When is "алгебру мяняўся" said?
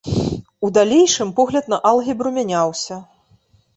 1.93-2.99